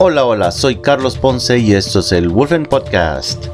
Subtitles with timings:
[0.00, 3.46] Hola, hola, soy Carlos Ponce y esto es el Wolfen Podcast.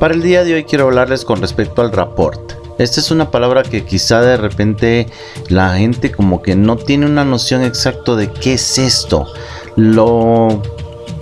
[0.00, 2.54] Para el día de hoy quiero hablarles con respecto al rapport.
[2.78, 5.06] Esta es una palabra que quizá de repente
[5.50, 9.30] la gente como que no tiene una noción exacta de qué es esto.
[9.76, 10.62] Lo,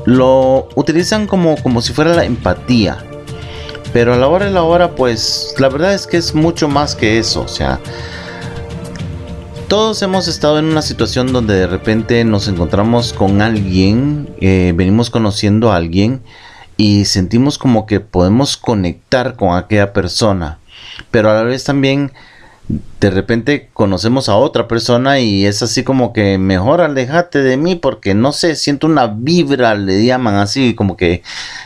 [0.05, 3.05] lo utilizan como, como si fuera la empatía.
[3.93, 6.95] Pero a la hora de la hora, pues la verdad es que es mucho más
[6.95, 7.41] que eso.
[7.41, 7.81] O sea,
[9.75, 15.11] todos hemos estado en una situación donde de repente nos encontramos con alguien, eh, venimos
[15.11, 16.23] conociendo a alguien
[16.77, 20.61] y sentimos como que podemos conectar con aquella persona,
[21.11, 22.13] pero a la vez también
[23.01, 27.75] de repente conocemos a otra persona y es así como que mejor alejate de mí
[27.75, 31.25] porque no sé, siento una vibra, le llaman así, como que,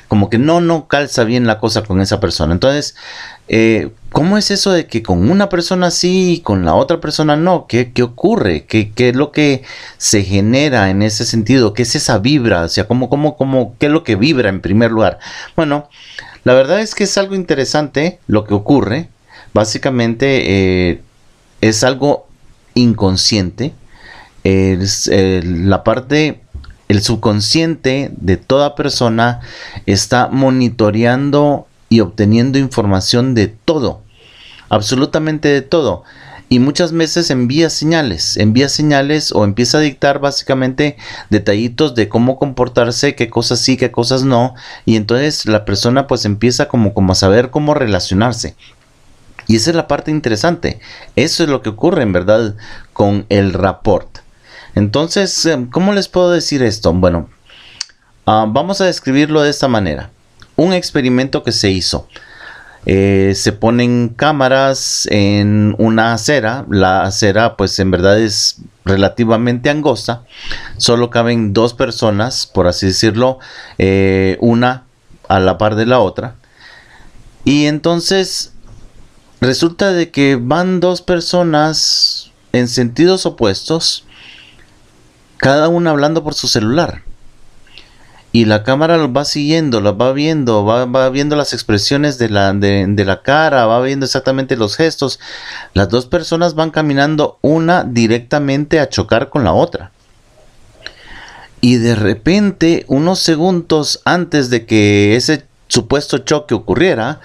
[0.08, 2.54] como que no, no calza bien la cosa con esa persona.
[2.54, 2.96] Entonces,
[3.48, 7.36] eh, ¿cómo es eso de que con una persona sí y con la otra persona
[7.36, 7.66] no?
[7.68, 8.64] ¿Qué, qué ocurre?
[8.64, 9.62] ¿Qué, ¿Qué, es lo que
[9.96, 11.74] se genera en ese sentido?
[11.74, 12.62] ¿Qué es esa vibra?
[12.62, 15.18] O sea, ¿cómo, cómo, cómo, ¿qué es lo que vibra en primer lugar?
[15.56, 15.88] Bueno,
[16.44, 19.08] la verdad es que es algo interesante lo que ocurre
[19.52, 21.02] básicamente eh,
[21.60, 22.26] es algo
[22.74, 23.72] inconsciente.
[24.44, 26.40] Es, la parte,
[26.88, 29.40] el subconsciente de toda persona
[29.86, 34.02] está monitoreando y obteniendo información de todo,
[34.68, 36.04] absolutamente de todo.
[36.50, 40.96] Y muchas veces envía señales, envía señales o empieza a dictar básicamente
[41.28, 44.54] detallitos de cómo comportarse, qué cosas sí, qué cosas no.
[44.86, 48.56] Y entonces la persona pues empieza como, como a saber cómo relacionarse.
[49.46, 50.80] Y esa es la parte interesante.
[51.16, 52.54] Eso es lo que ocurre en verdad
[52.94, 54.20] con el rapport.
[54.74, 56.92] Entonces, eh, ¿cómo les puedo decir esto?
[56.92, 57.28] Bueno,
[58.26, 60.10] ah, vamos a describirlo de esta manera.
[60.58, 62.08] Un experimento que se hizo.
[62.84, 66.66] Eh, se ponen cámaras en una acera.
[66.68, 70.24] La acera pues en verdad es relativamente angosta.
[70.76, 73.38] Solo caben dos personas, por así decirlo,
[73.78, 74.82] eh, una
[75.28, 76.34] a la par de la otra.
[77.44, 78.52] Y entonces
[79.40, 84.04] resulta de que van dos personas en sentidos opuestos,
[85.36, 87.02] cada una hablando por su celular.
[88.30, 92.52] Y la cámara los va siguiendo, los va viendo, va, viendo las expresiones de la,
[92.52, 95.18] de la cara, va viendo exactamente los gestos.
[95.72, 99.92] Las dos personas van caminando una directamente a chocar con la otra.
[101.60, 107.20] Y de repente, unos segundos antes de que ese supuesto choque ocurriera,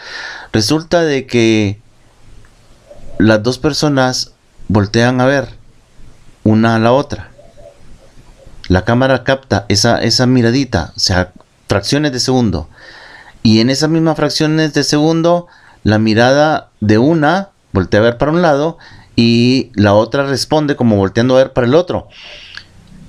[0.52, 1.80] resulta de que
[3.20, 4.32] las dos personas
[4.70, 5.50] voltean a ver
[6.44, 7.33] una a la otra.
[8.70, 11.32] La cámara capta esa, esa miradita, o sea,
[11.68, 12.70] fracciones de segundo.
[13.42, 15.48] Y en esas mismas fracciones de segundo,
[15.84, 18.78] la mirada de una voltea a ver para un lado
[19.16, 22.08] y la otra responde como volteando a ver para el otro.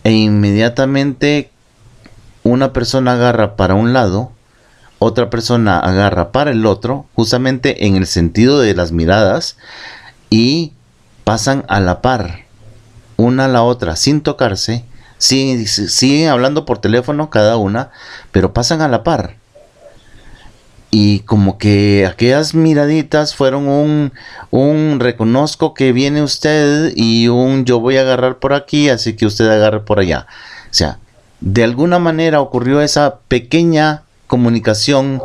[0.02, 1.50] E inmediatamente
[2.42, 4.32] una persona agarra para un lado,
[4.98, 9.56] otra persona agarra para el otro, justamente en el sentido de las miradas,
[10.30, 10.72] y
[11.24, 12.40] pasan a la par,
[13.16, 14.84] una a la otra, sin tocarse,
[15.18, 17.90] siguen, siguen hablando por teléfono cada una,
[18.32, 19.36] pero pasan a la par.
[20.90, 24.12] Y como que aquellas miraditas fueron un,
[24.50, 29.26] un reconozco que viene usted y un yo voy a agarrar por aquí, así que
[29.26, 30.26] usted agarre por allá.
[30.70, 30.98] O sea,
[31.40, 35.20] de alguna manera ocurrió esa pequeña comunicación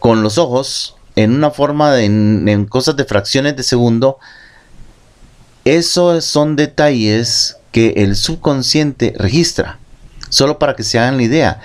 [0.00, 4.18] con los ojos en una forma de en, cosas de fracciones de segundo,
[5.64, 9.80] esos son detalles que el subconsciente registra.
[10.28, 11.60] Solo para que se hagan la idea.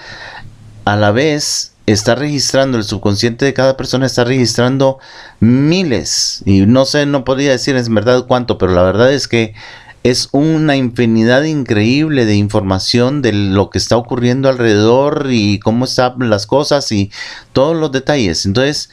[0.84, 4.98] A la vez está registrando, el subconsciente de cada persona está registrando
[5.40, 6.42] miles.
[6.48, 9.54] Y no sé, no podría decir en verdad cuánto, pero la verdad es que
[10.02, 16.28] es una infinidad increíble de información de lo que está ocurriendo alrededor y cómo están
[16.28, 17.12] las cosas y
[17.54, 18.48] todos los detalles.
[18.48, 18.90] Entonces,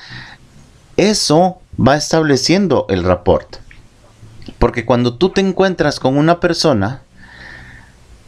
[0.98, 3.56] eso va estableciendo el rapport.
[4.58, 7.02] Porque cuando tú te encuentras con una persona,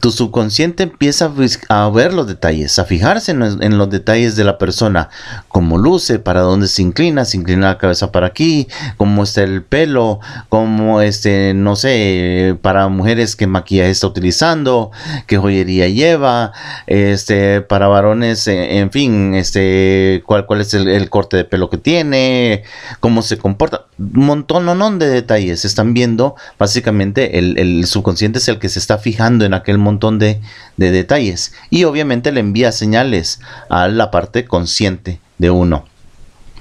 [0.00, 1.32] tu subconsciente empieza
[1.68, 5.08] a ver los detalles, a fijarse en los, detalles de la persona,
[5.48, 9.62] cómo luce, para dónde se inclina, se inclina la cabeza para aquí, cómo está el
[9.62, 14.92] pelo, cómo este, no sé, para mujeres qué maquillaje está utilizando,
[15.26, 16.52] qué joyería lleva,
[16.86, 21.78] este, para varones, eh, en fin, este, cuál, cuál es el, corte de pelo que
[21.78, 22.62] tiene,
[23.00, 28.48] cómo se comporta, un montón, no, de detalles, están viendo, básicamente el, el subconsciente es
[28.48, 30.40] el que se está fijando en aquel momento montón de,
[30.76, 35.84] detalles y obviamente le envía señales a la parte consciente de uno.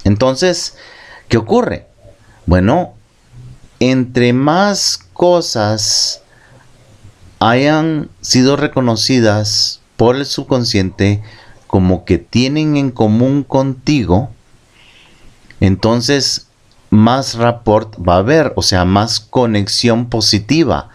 [0.04, 0.76] Entonces,
[1.28, 1.86] ¿qué ocurre?
[2.46, 2.94] Bueno,
[3.80, 6.22] entre más cosas
[7.40, 11.22] hayan sido reconocidas por el subconsciente
[11.66, 14.30] como que tienen en común contigo,
[15.60, 16.48] entonces
[16.90, 20.88] más rapport va a haber, o sea, más conexión positiva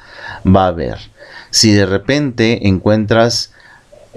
[0.45, 1.12] va a haber.
[1.53, 3.51] Si de repente encuentras,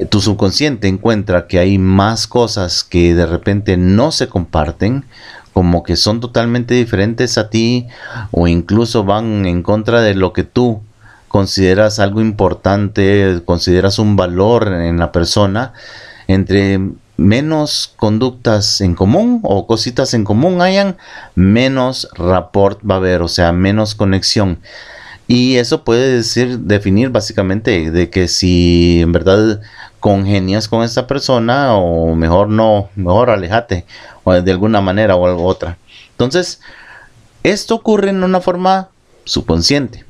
[0.08, 5.04] tu subconsciente encuentra que hay más cosas que de repente no se comparten,
[5.52, 7.88] como que son totalmente diferentes a ti
[8.30, 10.80] o incluso van en contra de lo que tú
[11.28, 15.74] consideras algo importante, consideras un valor en la persona,
[16.28, 16.80] entre
[17.18, 20.96] menos conductas en común o cositas en común hayan,
[21.34, 24.58] menos rapport va a haber, o sea, menos conexión.
[25.28, 29.60] Y eso puede decir, definir básicamente de que si en verdad
[29.98, 33.84] congenias con esta persona o mejor no, mejor alejate
[34.22, 35.78] o de alguna manera o algo otra.
[36.12, 36.60] Entonces,
[37.42, 38.88] esto ocurre en una forma
[39.24, 40.04] subconsciente.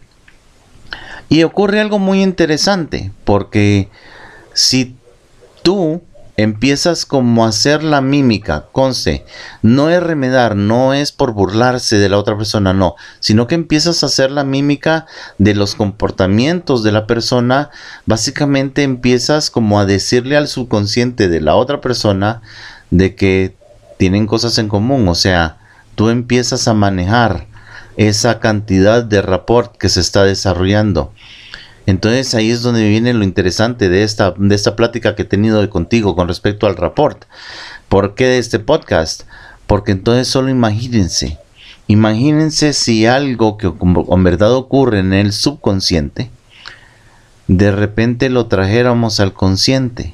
[1.29, 3.89] Y ocurre algo muy interesante porque
[4.53, 4.97] si
[5.63, 6.03] tú
[6.37, 9.25] empiezas como a hacer la mímica, conce,
[9.63, 14.03] no es remedar, no es por burlarse de la otra persona, no, sino que empiezas
[14.03, 15.07] a hacer la mímica
[15.39, 17.71] de los comportamientos de la persona,
[18.05, 22.43] básicamente empiezas como a decirle al subconsciente de la otra persona
[22.91, 23.57] de que
[23.99, 25.59] tienen cosas en común, o sea,
[25.95, 27.47] tú empiezas a manejar
[27.97, 31.13] esa cantidad de rapport que se está desarrollando.
[31.87, 35.69] Entonces ahí es donde viene lo interesante de esta, de esta plática que he tenido
[35.71, 37.25] contigo con respecto al rapport.
[37.89, 39.23] ¿Por qué de este podcast?
[39.69, 41.39] Porque entonces solo imagínense,
[41.87, 46.31] imagínense si algo que en verdad ocurre en el subconsciente,
[47.47, 50.13] de repente lo trajéramos al consciente.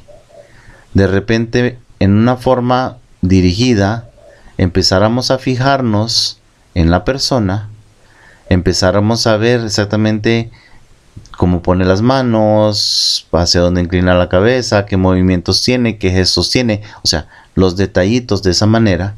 [0.92, 4.10] De repente en una forma dirigida
[4.58, 6.38] empezáramos a fijarnos
[6.74, 7.70] en la persona,
[8.50, 10.50] empezáramos a ver exactamente
[11.36, 16.82] cómo pone las manos, hacia dónde inclina la cabeza, qué movimientos tiene, qué gestos tiene,
[17.02, 19.14] o sea, los detallitos de esa manera,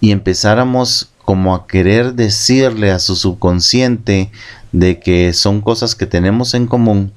[0.00, 4.30] y empezáramos como a querer decirle a su subconsciente
[4.72, 7.12] de que son cosas que tenemos en común,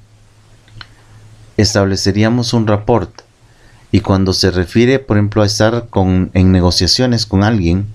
[1.56, 3.10] estableceríamos un rapport.
[3.90, 7.86] Y cuando se refiere, por ejemplo, a estar con, en negociaciones con alguien,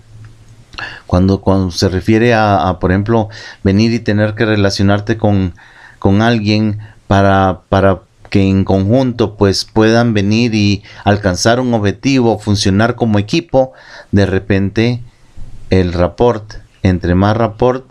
[1.06, 3.30] cuando, cuando se refiere a, por ejemplo,
[3.64, 5.54] venir y tener que relacionarte con,
[6.04, 12.96] con alguien para, para que en conjunto pues puedan venir y alcanzar un objetivo, funcionar
[12.96, 13.72] como equipo,
[14.12, 15.02] de repente
[15.70, 17.86] el rapport, entre más rapport,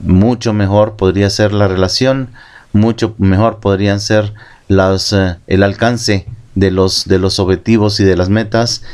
[0.00, 2.30] mucho mejor podría ser la relación,
[2.72, 4.32] mucho mejor podrían ser
[4.68, 8.84] las, eh, el alcance de los, de los objetivos y de las metas,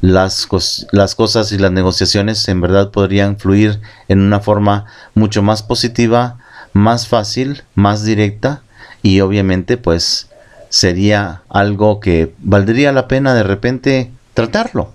[0.00, 0.48] las,
[0.90, 6.38] las cosas y las negociaciones en verdad podrían fluir en una forma mucho más positiva,
[6.72, 8.62] más fácil, más directa
[9.02, 10.28] y obviamente pues
[10.68, 14.92] sería algo que valdría la pena de repente tratarlo.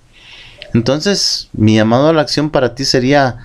[0.73, 3.37] Entonces mi llamado a la acción para ti sería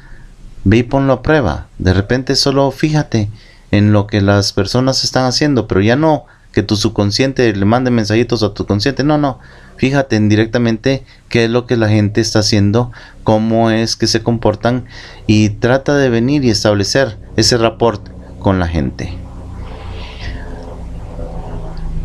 [0.65, 1.67] ve y ponlo a prueba.
[1.79, 3.29] De repente solo fíjate
[3.71, 7.91] en lo que las personas están haciendo, pero ya no que tu subconsciente le mande
[7.91, 9.39] mensajitos a tu consciente, no, no.
[9.77, 12.91] Fíjate en directamente qué es lo que la gente está haciendo,
[13.23, 14.87] cómo es que se comportan
[15.27, 18.09] y trata de venir y establecer ese rapport
[18.49, 19.13] con la gente.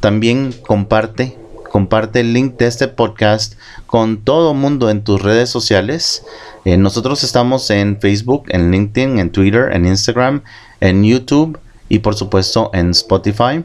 [0.00, 1.36] También comparte,
[1.70, 3.54] comparte el link de este podcast
[3.86, 6.24] con todo mundo en tus redes sociales.
[6.64, 10.42] Eh, nosotros estamos en Facebook, en LinkedIn, en Twitter, en Instagram,
[10.80, 11.58] en YouTube
[11.90, 13.62] y por supuesto en Spotify.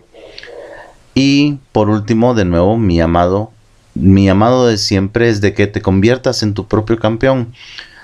[1.14, 3.52] Y por último, de nuevo, mi amado,
[3.94, 7.54] mi amado de siempre es de que te conviertas en tu propio campeón.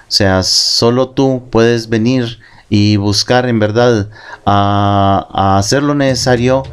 [0.07, 4.09] O sea, solo tú puedes venir y buscar en verdad
[4.45, 6.63] a, a hacer lo necesario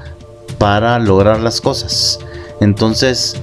[0.58, 2.18] para lograr las cosas.
[2.60, 3.36] Entonces,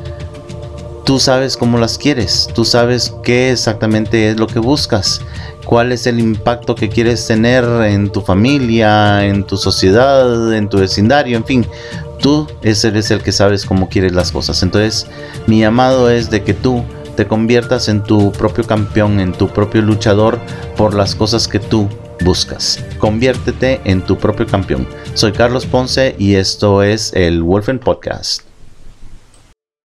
[1.06, 5.22] tú sabes cómo las quieres, tú sabes qué exactamente es lo que buscas,
[5.66, 10.80] cuál es el impacto que quieres tener en tu familia, en tu sociedad, en tu
[10.80, 11.68] vecindario, en fin,
[12.20, 14.64] tú eres el que sabes cómo quieres las cosas.
[14.64, 15.08] Entonces,
[15.48, 16.84] mi llamado es de que tú
[17.16, 20.40] te conviertas en tu propio campeón, en tu propio luchador
[20.76, 21.88] por las cosas que tú
[22.24, 22.84] buscas.
[23.00, 24.88] Conviértete en tu propio campeón.
[25.14, 28.55] Soy Carlos Ponce y esto es el Wolfen Podcast.